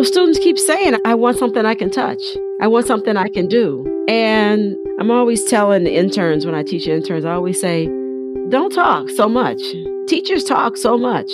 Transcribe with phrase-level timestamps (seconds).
[0.00, 2.22] Well, students keep saying, I want something I can touch.
[2.58, 3.84] I want something I can do.
[4.08, 7.84] And I'm always telling the interns when I teach interns, I always say,
[8.48, 9.60] don't talk so much.
[10.06, 11.30] Teachers talk so much.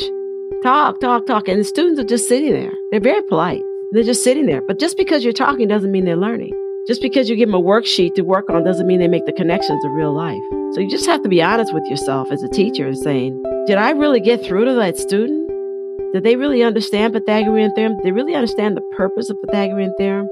[0.64, 1.46] Talk, talk, talk.
[1.46, 2.72] And the students are just sitting there.
[2.90, 3.62] They're very polite.
[3.92, 4.62] They're just sitting there.
[4.62, 6.50] But just because you're talking doesn't mean they're learning.
[6.88, 9.32] Just because you give them a worksheet to work on doesn't mean they make the
[9.32, 10.42] connections of real life.
[10.72, 13.78] So you just have to be honest with yourself as a teacher and saying, did
[13.78, 15.45] I really get through to that student?
[16.12, 17.96] Did they really understand Pythagorean theorem?
[17.96, 20.28] Did they really understand the purpose of Pythagorean theorem?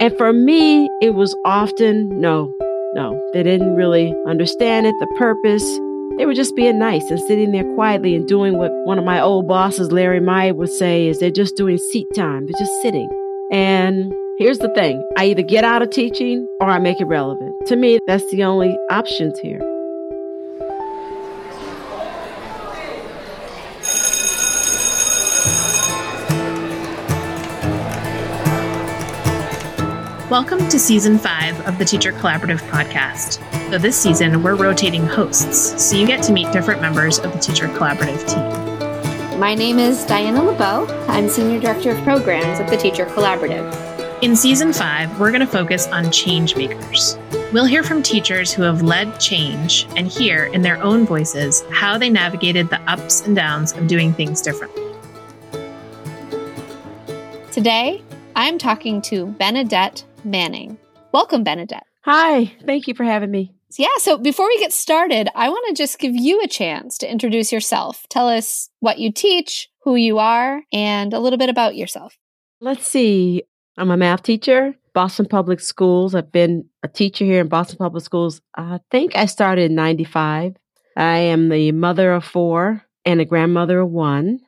[0.00, 2.54] And for me, it was often no,
[2.94, 3.20] no.
[3.32, 5.64] They didn't really understand it, the purpose.
[6.18, 9.20] They were just being nice and sitting there quietly and doing what one of my
[9.20, 12.46] old bosses, Larry Meyer, would say is they're just doing seat time.
[12.46, 13.08] They're just sitting.
[13.50, 17.54] And here's the thing I either get out of teaching or I make it relevant.
[17.66, 19.60] To me, that's the only options here.
[30.30, 33.40] Welcome to season five of the Teacher Collaborative podcast.
[33.70, 37.38] So, this season, we're rotating hosts, so you get to meet different members of the
[37.38, 39.40] Teacher Collaborative team.
[39.40, 40.86] My name is Diana LeBeau.
[41.08, 43.72] I'm Senior Director of Programs at the Teacher Collaborative.
[44.20, 47.16] In season five, we're going to focus on change makers.
[47.50, 51.96] We'll hear from teachers who have led change and hear in their own voices how
[51.96, 54.84] they navigated the ups and downs of doing things differently.
[57.50, 58.02] Today,
[58.36, 60.78] I'm talking to Benedette Manning.
[61.12, 61.82] Welcome, Benedette.
[62.02, 63.52] Hi, thank you for having me.
[63.76, 67.10] Yeah, so before we get started, I want to just give you a chance to
[67.10, 68.06] introduce yourself.
[68.08, 72.16] Tell us what you teach, who you are, and a little bit about yourself.
[72.60, 73.42] Let's see.
[73.76, 76.14] I'm a math teacher, Boston Public Schools.
[76.14, 78.40] I've been a teacher here in Boston Public Schools.
[78.56, 80.56] I think I started in 95.
[80.96, 84.40] I am the mother of four and a grandmother of one.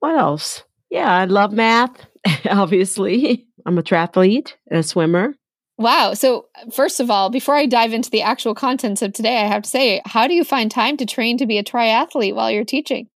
[0.00, 0.64] What else?
[0.90, 2.06] Yeah, I love math,
[2.50, 3.46] obviously.
[3.66, 5.34] I'm a triathlete and a swimmer.
[5.78, 6.12] Wow.
[6.12, 9.62] So, first of all, before I dive into the actual contents of today, I have
[9.62, 12.66] to say, how do you find time to train to be a triathlete while you're
[12.66, 13.08] teaching?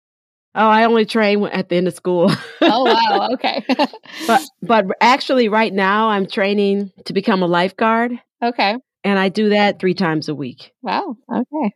[0.54, 2.30] Oh, I only train at the end of school.
[2.60, 3.30] oh, wow.
[3.32, 3.64] Okay.
[4.26, 8.12] but but actually right now I'm training to become a lifeguard.
[8.42, 8.76] Okay.
[9.02, 10.72] And I do that 3 times a week.
[10.82, 11.16] Wow.
[11.32, 11.74] Okay.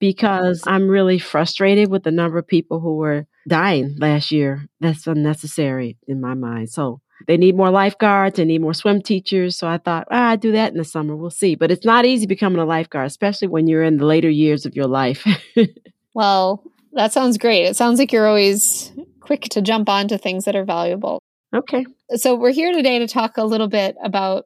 [0.00, 4.66] Because I'm really frustrated with the number of people who were dying last year.
[4.80, 6.70] That's unnecessary in my mind.
[6.70, 8.36] So, they need more lifeguards.
[8.36, 9.56] They need more swim teachers.
[9.56, 11.16] So I thought, ah, I'd do that in the summer.
[11.16, 11.54] We'll see.
[11.54, 14.74] But it's not easy becoming a lifeguard, especially when you're in the later years of
[14.74, 15.26] your life.
[16.14, 17.64] well, that sounds great.
[17.64, 21.20] It sounds like you're always quick to jump onto things that are valuable.
[21.54, 21.84] Okay.
[22.16, 24.44] So we're here today to talk a little bit about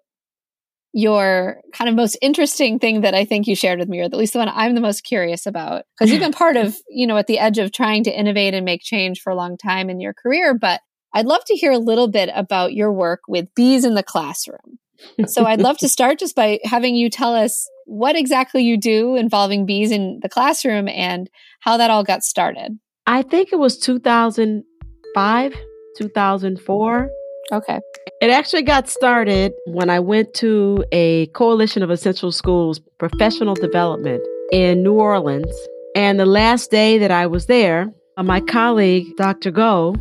[0.92, 4.14] your kind of most interesting thing that I think you shared with me, or at
[4.14, 7.16] least the one I'm the most curious about, because you've been part of, you know,
[7.16, 10.00] at the edge of trying to innovate and make change for a long time in
[10.00, 10.56] your career.
[10.56, 10.80] But
[11.14, 14.78] I'd love to hear a little bit about your work with bees in the classroom.
[15.26, 19.14] so I'd love to start just by having you tell us what exactly you do
[19.14, 21.30] involving bees in the classroom and
[21.60, 22.78] how that all got started.
[23.06, 25.54] I think it was 2005,
[25.98, 27.10] 2004.
[27.52, 27.80] Okay.
[28.20, 34.22] It actually got started when I went to a Coalition of Essential Schools professional development
[34.50, 35.54] in New Orleans.
[35.94, 39.50] And the last day that I was there, uh, my colleague, Dr.
[39.50, 39.94] Go,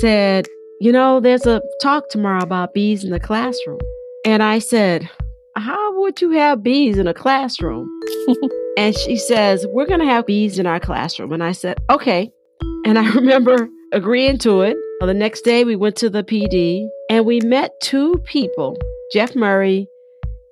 [0.00, 0.46] said,
[0.80, 3.80] You know, there's a talk tomorrow about bees in the classroom.
[4.24, 5.08] And I said,
[5.56, 7.88] How would you have bees in a classroom?
[8.78, 11.32] and she says, We're going to have bees in our classroom.
[11.32, 12.32] And I said, Okay.
[12.84, 14.76] And I remember agreeing to it.
[15.00, 18.76] The next day, we went to the PD and we met two people,
[19.12, 19.88] Jeff Murray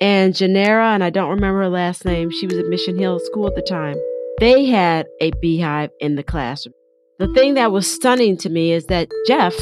[0.00, 2.30] and Janera, and I don't remember her last name.
[2.30, 3.96] She was at Mission Hill School at the time.
[4.38, 6.74] They had a beehive in the classroom.
[7.18, 9.54] The thing that was stunning to me is that Jeff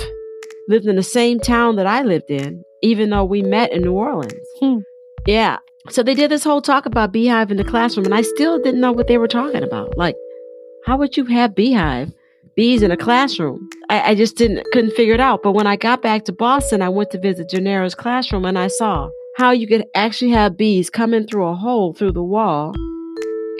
[0.66, 3.92] lived in the same town that I lived in, even though we met in New
[3.92, 4.32] Orleans.
[4.59, 4.78] Hmm.
[5.25, 5.59] Yeah.
[5.91, 8.81] So they did this whole talk about beehive in the classroom, and I still didn't
[8.81, 9.97] know what they were talking about.
[9.97, 10.16] Like,
[10.84, 12.10] how would you have beehive,
[12.56, 13.69] bees in a classroom?
[13.88, 15.44] I, I just didn't couldn't figure it out.
[15.44, 18.67] But when I got back to Boston, I went to visit Janera's classroom, and I
[18.67, 22.75] saw how you could actually have bees coming through a hole through the wall,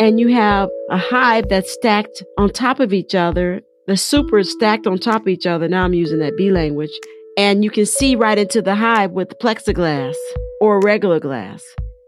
[0.01, 4.87] and you have a hive that's stacked on top of each other the supers stacked
[4.87, 5.69] on top of each other.
[5.69, 6.93] Now I'm using that B language.
[7.37, 10.15] And you can see right into the hive with plexiglass
[10.61, 11.65] or regular glass.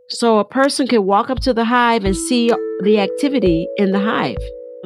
[0.09, 2.53] So a person can walk up to the hive and see
[2.83, 4.37] the activity in the hive.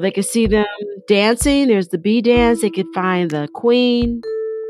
[0.00, 0.64] They can see them
[1.06, 1.68] dancing.
[1.68, 2.62] There's the bee dance.
[2.62, 4.22] They can find the queen.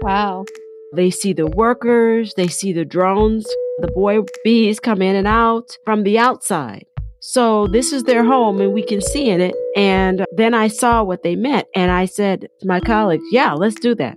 [0.02, 0.44] Wow.
[0.92, 2.34] They see the workers.
[2.34, 3.46] They see the drones.
[3.78, 6.84] The boy bees come in and out from the outside.
[7.20, 9.54] So this is their home and we can see in it.
[9.76, 13.78] And then I saw what they meant and I said to my colleagues, yeah, let's
[13.78, 14.16] do that.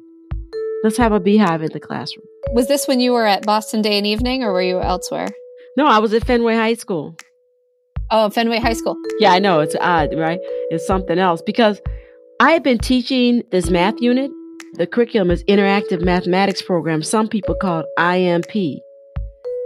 [0.84, 2.26] let's have a beehive in the classroom.
[2.54, 5.28] Was this when you were at Boston Day and Evening or were you elsewhere?
[5.76, 7.16] No, I was at Fenway High School.
[8.12, 8.96] Oh, Fenway High School.
[9.20, 9.60] Yeah, I know.
[9.60, 10.40] It's odd, right?
[10.70, 11.82] It's something else because
[12.40, 14.30] I had been teaching this math unit.
[14.74, 17.02] The curriculum is Interactive Mathematics Program.
[17.02, 18.82] Some people call it IMP.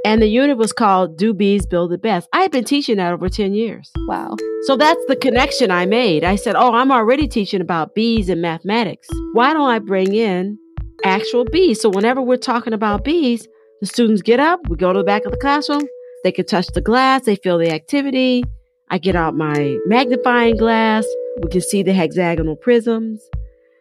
[0.07, 2.29] And the unit was called Do Bees Build It Best.
[2.31, 3.91] I had been teaching that over 10 years.
[4.07, 4.37] Wow.
[4.61, 6.23] So that's the connection I made.
[6.23, 9.09] I said, Oh, I'm already teaching about bees and mathematics.
[9.33, 10.59] Why don't I bring in
[11.03, 11.81] actual bees?
[11.81, 13.49] So whenever we're talking about bees,
[13.81, 15.83] the students get up, we go to the back of the classroom,
[16.23, 18.45] they can touch the glass, they feel the activity.
[18.89, 21.05] I get out my magnifying glass,
[21.43, 23.21] we can see the hexagonal prisms.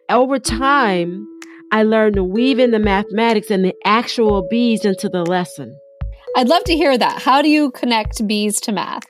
[0.09, 1.25] Over time,
[1.71, 5.79] I learned to weave in the mathematics and the actual bees into the lesson.
[6.37, 7.19] I'd love to hear that.
[7.19, 9.01] How do you connect bees to math?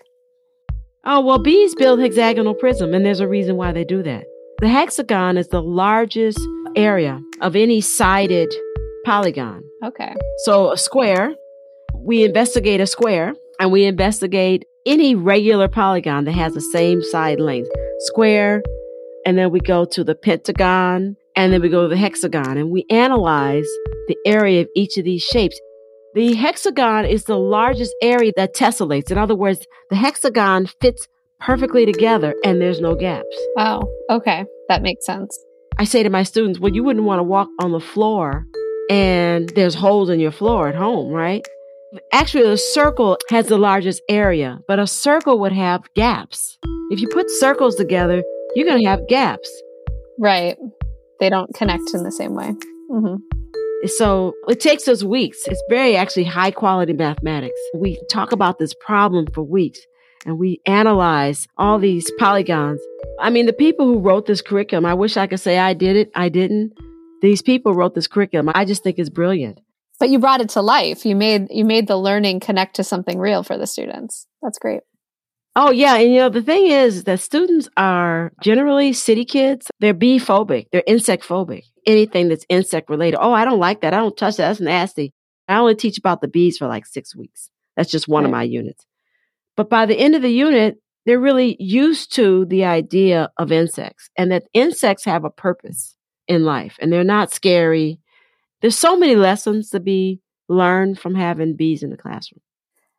[1.04, 4.24] Oh, well, bees build hexagonal prism, and there's a reason why they do that.
[4.62, 6.40] The hexagon is the largest
[6.78, 8.48] area of any sided
[9.04, 9.62] polygon.
[9.84, 10.16] Okay.
[10.46, 11.36] So, a square,
[11.94, 17.42] we investigate a square and we investigate any regular polygon that has the same side
[17.42, 17.70] length.
[18.00, 18.64] Square,
[19.26, 22.72] and then we go to the pentagon, and then we go to the hexagon, and
[22.72, 23.68] we analyze
[24.08, 25.60] the area of each of these shapes.
[26.18, 29.12] The hexagon is the largest area that tessellates.
[29.12, 31.08] In other words, the hexagon fits
[31.40, 33.38] perfectly together and there's no gaps.
[33.56, 33.88] Wow.
[34.10, 34.44] Okay.
[34.68, 35.38] That makes sense.
[35.78, 38.48] I say to my students, well, you wouldn't want to walk on the floor
[38.90, 41.46] and there's holes in your floor at home, right?
[42.12, 46.58] Actually, a circle has the largest area, but a circle would have gaps.
[46.90, 48.24] If you put circles together,
[48.56, 49.52] you're going to have gaps.
[50.18, 50.58] Right.
[51.20, 52.56] They don't connect in the same way.
[52.92, 53.37] Mm-hmm.
[53.86, 55.48] So it takes us weeks.
[55.48, 57.60] It's very actually high quality mathematics.
[57.76, 59.80] We talk about this problem for weeks
[60.26, 62.82] and we analyze all these polygons.
[63.20, 65.96] I mean, the people who wrote this curriculum, I wish I could say I did
[65.96, 66.12] it.
[66.16, 66.74] I didn't.
[67.22, 68.52] These people wrote this curriculum.
[68.54, 69.60] I just think it's brilliant.
[70.00, 71.06] But you brought it to life.
[71.06, 74.28] You made you made the learning connect to something real for the students.
[74.44, 74.82] That's great.
[75.56, 79.72] Oh yeah, and you know the thing is that students are generally city kids.
[79.80, 80.68] They're bee phobic.
[80.72, 81.64] They're insect phobic.
[81.88, 83.18] Anything that's insect related.
[83.20, 83.94] Oh, I don't like that.
[83.94, 84.50] I don't touch that.
[84.50, 85.14] That's nasty.
[85.48, 87.50] I only teach about the bees for like six weeks.
[87.76, 88.30] That's just one right.
[88.30, 88.86] of my units.
[89.56, 94.10] But by the end of the unit, they're really used to the idea of insects
[94.18, 95.96] and that insects have a purpose
[96.28, 98.00] in life and they're not scary.
[98.62, 100.20] There's so many lessons to be
[100.50, 102.42] learned from having bees in the classroom.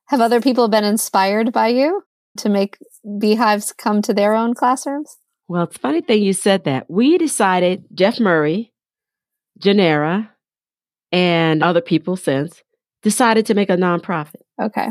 [0.06, 2.02] Have other people been inspired by you?
[2.38, 2.78] to make
[3.18, 5.18] beehives come to their own classrooms?
[5.46, 6.90] Well, it's funny thing you said that.
[6.90, 8.72] We decided, Jeff Murray,
[9.60, 10.28] Janera,
[11.12, 12.62] and other people since
[13.02, 14.42] decided to make a nonprofit.
[14.60, 14.90] Okay.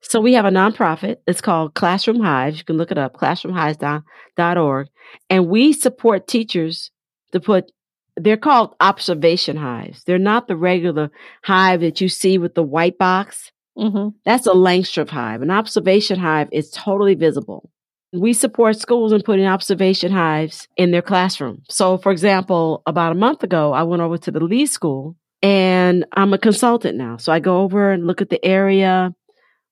[0.00, 1.16] So we have a nonprofit.
[1.26, 2.58] It's called Classroom Hives.
[2.58, 4.88] You can look it up, classroomhives.org.
[5.30, 6.90] And we support teachers
[7.32, 7.72] to put,
[8.16, 10.04] they're called observation hives.
[10.04, 11.10] They're not the regular
[11.42, 13.50] hive that you see with the white box.
[13.78, 14.10] Mm-hmm.
[14.26, 15.40] That's a Langstroth hive.
[15.40, 17.70] An observation hive is totally visible.
[18.14, 21.62] We support schools in putting observation hives in their classroom.
[21.68, 26.06] So, for example, about a month ago, I went over to the Lee School and
[26.12, 27.16] I'm a consultant now.
[27.16, 29.12] So I go over and look at the area,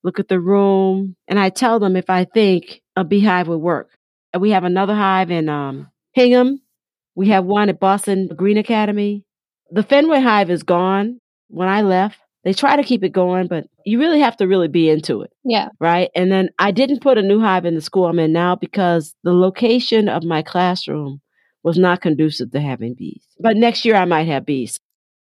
[0.03, 3.89] look at the room, and I tell them if I think a beehive would work.
[4.33, 6.59] And we have another hive in um, Hingham.
[7.15, 9.23] We have one at Boston Green Academy.
[9.71, 12.19] The Fenway hive is gone when I left.
[12.43, 15.31] They try to keep it going, but you really have to really be into it.
[15.45, 15.69] Yeah.
[15.79, 16.09] Right.
[16.13, 19.15] And then I didn't put a new hive in the school I'm in now because
[19.23, 21.21] the location of my classroom
[21.63, 23.25] was not conducive to having bees.
[23.39, 24.77] But next year I might have bees.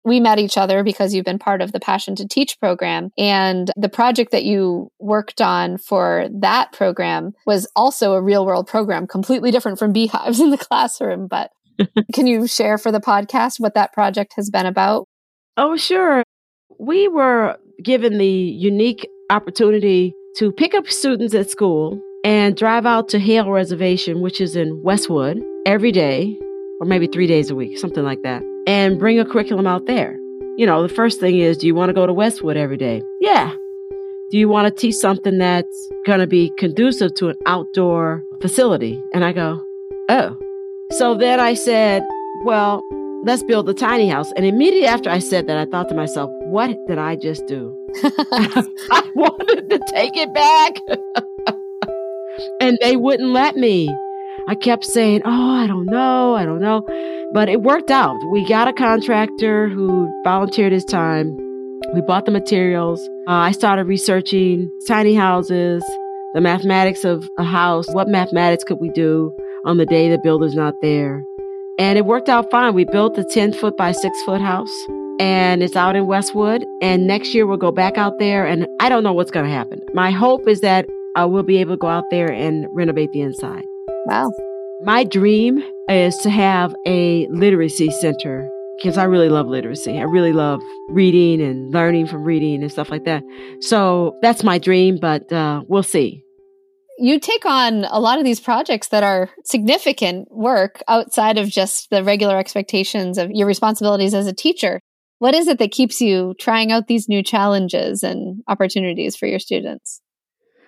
[0.04, 3.10] We met each other because you've been part of the Passion to Teach program.
[3.18, 8.68] And the project that you worked on for that program was also a real world
[8.68, 11.28] program, completely different from beehives in the classroom.
[11.28, 11.52] But
[12.14, 15.08] can you share for the podcast what that project has been about?
[15.58, 16.24] Oh, sure
[16.78, 23.10] we were given the unique opportunity to pick up students at school and drive out
[23.10, 26.38] to Hale Reservation, which is in Westwood, every day,
[26.80, 30.14] or maybe three days a week, something like that, and bring a curriculum out there.
[30.58, 33.02] You know, the first thing is, do you want to go to Westwood every day?
[33.20, 33.54] Yeah.
[34.30, 39.02] Do you want to teach something that's going to be conducive to an outdoor facility?
[39.14, 39.64] And I go,
[40.10, 40.38] oh.
[40.92, 42.04] So then I said,
[42.44, 42.82] well,
[43.28, 44.32] let's build a tiny house.
[44.32, 47.76] And immediately after I said that, I thought to myself, what did I just do?
[48.04, 50.80] I wanted to take it back.
[52.62, 53.94] and they wouldn't let me.
[54.48, 56.84] I kept saying, Oh, I don't know, I don't know.
[57.34, 58.18] But it worked out.
[58.32, 61.36] We got a contractor who volunteered his time.
[61.94, 63.02] We bought the materials.
[63.28, 65.84] Uh, I started researching tiny houses,
[66.34, 67.88] the mathematics of a house.
[67.94, 69.34] What mathematics could we do
[69.66, 71.26] on the day the builder's not there?
[71.80, 72.74] And it worked out fine.
[72.74, 74.74] We built a 10 foot by 6 foot house
[75.20, 76.66] and it's out in Westwood.
[76.82, 78.46] And next year we'll go back out there.
[78.46, 79.82] And I don't know what's going to happen.
[79.94, 83.22] My hope is that I will be able to go out there and renovate the
[83.22, 83.64] inside.
[84.06, 84.32] Wow.
[84.84, 89.98] My dream is to have a literacy center because I really love literacy.
[89.98, 93.24] I really love reading and learning from reading and stuff like that.
[93.60, 96.24] So that's my dream, but uh, we'll see.
[97.00, 101.90] You take on a lot of these projects that are significant work outside of just
[101.92, 104.80] the regular expectations of your responsibilities as a teacher.
[105.20, 109.40] What is it that keeps you trying out these new challenges and opportunities for your
[109.40, 110.02] students?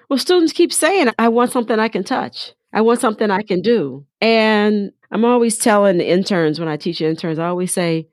[0.10, 2.54] Well, students keep saying, I want something I can touch.
[2.74, 4.06] I want something I can do.
[4.22, 8.08] And I'm always telling the interns when I teach interns, I always say,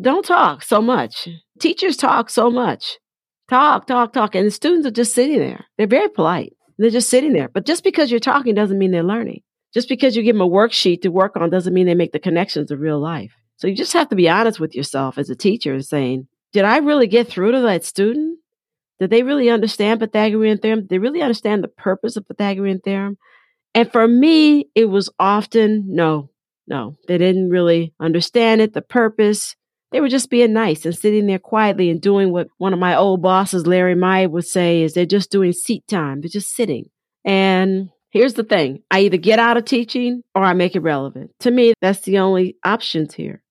[0.00, 1.28] don't talk so much.
[1.58, 2.98] Teachers talk so much.
[3.50, 4.34] Talk, talk, talk.
[4.34, 5.66] And the students are just sitting there.
[5.76, 6.52] They're very polite.
[6.78, 7.48] They're just sitting there.
[7.48, 9.42] But just because you're talking doesn't mean they're learning.
[9.74, 12.18] Just because you give them a worksheet to work on doesn't mean they make the
[12.18, 13.32] connections of real life.
[13.56, 16.64] So you just have to be honest with yourself as a teacher and saying, did
[16.64, 18.38] I really get through to that student?
[18.98, 20.80] Did they really understand Pythagorean theorem?
[20.80, 23.18] Did they really understand the purpose of Pythagorean theorem?
[23.74, 26.30] And for me, it was often no,
[26.66, 29.54] no, they didn't really understand it, the purpose.
[29.90, 32.94] They were just being nice and sitting there quietly and doing what one of my
[32.96, 36.20] old bosses, Larry Meyer, would say is they're just doing seat time.
[36.20, 36.90] They're just sitting.
[37.24, 41.30] And here's the thing I either get out of teaching or I make it relevant.
[41.40, 43.42] To me, that's the only options here.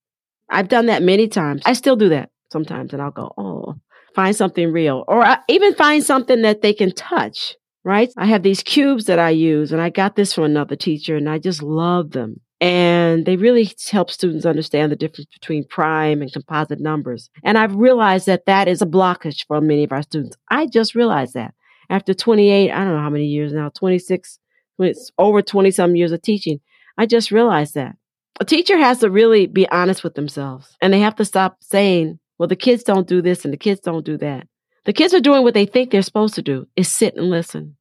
[0.49, 1.63] I've done that many times.
[1.65, 3.75] I still do that sometimes, and I'll go, oh,
[4.15, 8.09] find something real, or I even find something that they can touch, right?
[8.17, 11.29] I have these cubes that I use, and I got this from another teacher, and
[11.29, 12.41] I just love them.
[12.59, 17.29] And they really help students understand the difference between prime and composite numbers.
[17.43, 20.37] And I've realized that that is a blockage for many of our students.
[20.49, 21.53] I just realized that
[21.89, 24.39] after 28, I don't know how many years now, 26,
[24.79, 26.59] it's over 20 some years of teaching.
[26.97, 27.95] I just realized that
[28.39, 32.19] a teacher has to really be honest with themselves and they have to stop saying,
[32.37, 34.47] well, the kids don't do this and the kids don't do that.
[34.85, 37.77] The kids are doing what they think they're supposed to do is sit and listen.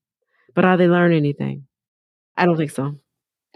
[0.54, 1.66] But are they learning anything?
[2.37, 2.99] I don't think so.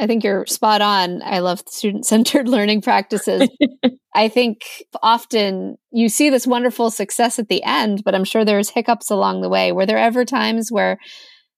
[0.01, 1.23] I think you're spot on.
[1.23, 3.49] I love student centered learning practices.
[4.15, 4.63] I think
[5.03, 9.43] often you see this wonderful success at the end, but I'm sure there's hiccups along
[9.43, 9.73] the way.
[9.73, 10.99] Were there ever times where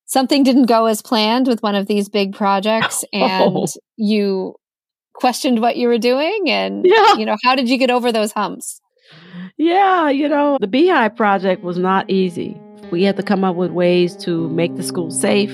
[0.07, 3.19] something didn't go as planned with one of these big projects oh.
[3.19, 3.67] and oh.
[3.97, 4.55] you
[5.15, 7.15] questioned what you were doing and yeah.
[7.15, 8.81] you know how did you get over those humps
[9.59, 12.59] yeah you know the beehive project was not easy
[12.91, 15.53] we had to come up with ways to make the school safe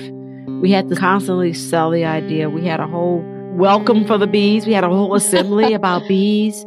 [0.61, 4.65] we had to constantly sell the idea we had a whole welcome for the bees
[4.65, 6.65] we had a whole assembly about bees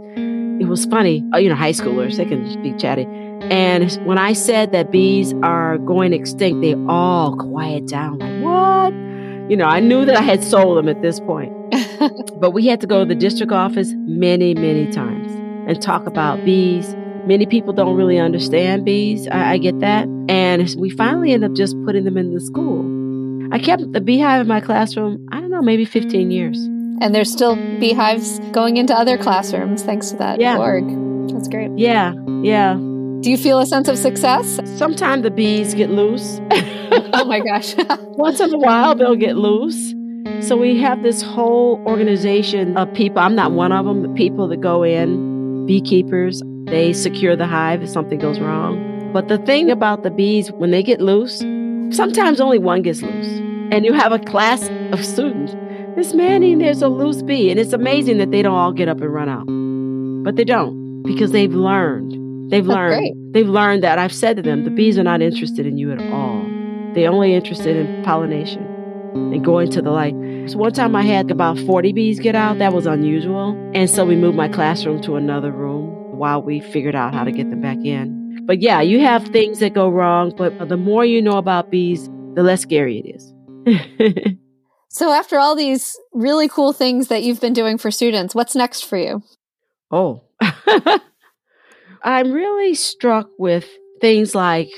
[0.60, 3.06] it was funny uh, you know high schoolers they can be chatty
[3.50, 8.92] and when i said that bees are going extinct they all quiet down like what
[9.50, 11.52] you know i knew that i had sold them at this point
[12.40, 15.32] but we had to go to the district office many, many times
[15.68, 16.94] and talk about bees.
[17.26, 19.28] Many people don't really understand bees.
[19.28, 20.08] I, I get that.
[20.28, 22.82] And we finally end up just putting them in the school.
[23.52, 26.56] I kept the beehive in my classroom, I don't know, maybe 15 years.
[27.02, 30.56] And there's still beehives going into other classrooms thanks to that yeah.
[30.56, 30.88] org.
[31.30, 31.70] That's great.
[31.76, 32.74] Yeah, yeah.
[32.74, 34.58] Do you feel a sense of success?
[34.78, 36.40] Sometimes the bees get loose.
[37.12, 37.74] oh my gosh.
[38.16, 39.94] Once in a while, they'll get loose.
[40.40, 43.18] So we have this whole organization of people.
[43.18, 47.82] I'm not one of them, the people that go in, beekeepers, they secure the hive
[47.82, 49.12] if something goes wrong.
[49.12, 51.40] But the thing about the bees, when they get loose,
[51.94, 53.41] sometimes only one gets loose.
[53.72, 55.54] And you have a class of students.
[55.96, 57.50] Miss Manning, there's a loose bee.
[57.50, 59.46] And it's amazing that they don't all get up and run out.
[60.24, 62.50] But they don't because they've learned.
[62.50, 62.98] They've That's learned.
[62.98, 63.32] Great.
[63.32, 66.00] They've learned that I've said to them, the bees are not interested in you at
[66.12, 66.44] all.
[66.92, 68.62] They're only interested in pollination
[69.14, 70.14] and going to the light.
[70.50, 72.58] So one time I had about 40 bees get out.
[72.58, 73.58] That was unusual.
[73.74, 77.32] And so we moved my classroom to another room while we figured out how to
[77.32, 78.44] get them back in.
[78.44, 82.10] But yeah, you have things that go wrong, but the more you know about bees,
[82.34, 83.32] the less scary it is.
[84.88, 88.84] so after all these really cool things that you've been doing for students, what's next
[88.84, 89.22] for you?
[89.90, 90.22] Oh.
[92.04, 93.66] I'm really struck with
[94.00, 94.70] things like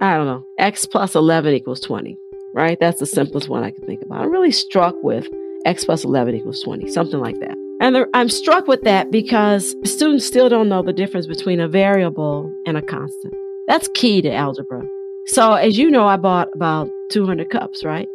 [0.00, 2.18] I don't know, x plus 11 equals 20
[2.54, 2.78] right?
[2.80, 4.22] That's the simplest one I can think about.
[4.22, 5.28] I'm really struck with
[5.66, 7.56] x plus 11 equals 20, something like that.
[7.80, 12.50] And I'm struck with that because students still don't know the difference between a variable
[12.66, 13.34] and a constant.
[13.66, 14.82] That's key to algebra.
[15.26, 18.06] So, as you know, I bought about 200 cups, right?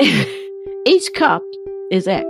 [0.86, 1.44] Each cup
[1.90, 2.24] is x.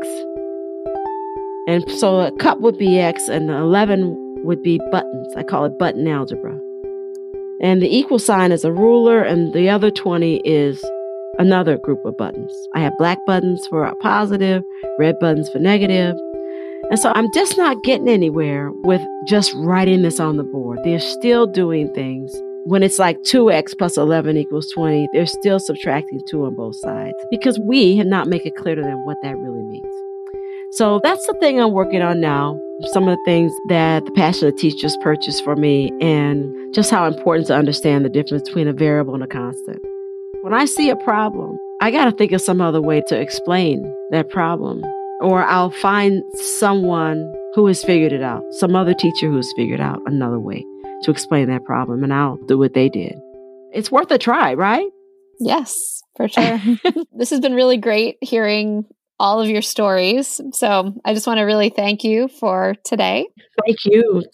[1.67, 5.29] And so a cup would be x and 11 would be buttons.
[5.37, 6.59] I call it button algebra.
[7.61, 10.83] And the equal sign is a ruler, and the other 20 is
[11.39, 12.53] another group of buttons.
[12.75, 14.63] I have black buttons for positive,
[14.99, 16.17] red buttons for negative.
[16.91, 20.79] And so I'm just not getting anywhere with just writing this on the board.
[20.85, 22.33] They're still doing things.
[22.69, 27.17] When it's like 2x plus 11 equals 20, they're still subtracting 2 on both sides
[27.31, 29.87] because we have not made it clear to them what that really means.
[30.73, 32.61] So that's the thing I'm working on now.
[32.93, 37.47] Some of the things that the passionate teachers purchased for me and just how important
[37.47, 39.83] to understand the difference between a variable and a constant.
[40.43, 43.83] When I see a problem, I got to think of some other way to explain
[44.11, 44.85] that problem.
[45.23, 50.03] Or I'll find someone who has figured it out, some other teacher who's figured out
[50.05, 50.67] another way
[51.03, 53.15] to explain that problem, and I'll do what they did.
[53.73, 54.89] It's worth a try, right?
[55.41, 56.61] Yes, for sure.
[57.13, 58.85] this has been really great hearing
[59.21, 60.41] all of your stories.
[60.53, 63.27] So I just want to really thank you for today.
[63.65, 64.25] Thank you.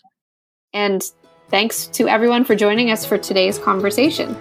[0.72, 1.02] And
[1.48, 4.36] thanks to everyone for joining us for today's conversation.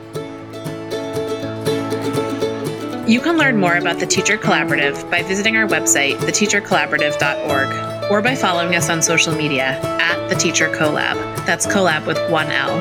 [3.08, 7.70] You can learn more about the Teacher Collaborative by visiting our website, theteachercollaborative.org,
[8.10, 11.15] or by following us on social media at the Teacher Collab.
[11.45, 12.72] That's collab with one L.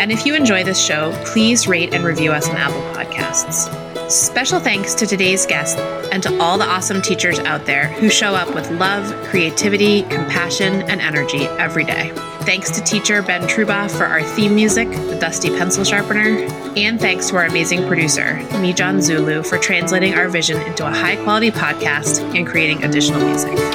[0.00, 3.84] And if you enjoy this show, please rate and review us on Apple Podcasts.
[4.10, 5.78] Special thanks to today's guest
[6.12, 10.82] and to all the awesome teachers out there who show up with love, creativity, compassion,
[10.82, 12.12] and energy every day.
[12.42, 17.30] Thanks to teacher Ben Truba for our theme music, the Dusty Pencil Sharpener, and thanks
[17.30, 22.20] to our amazing producer, Mijan Zulu, for translating our vision into a high quality podcast
[22.36, 23.73] and creating additional music.